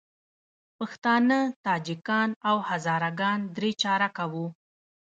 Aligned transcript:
پښتانه، 0.77 1.39
تاجکان 1.65 2.29
او 2.49 2.55
هزاره 2.69 3.11
ګان 3.19 3.39
درې 3.55 3.71
چارکه 3.81 4.25
وو. 4.31 4.47